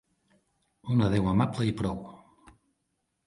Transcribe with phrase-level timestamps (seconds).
[0.95, 1.99] Un adéu amable i prou.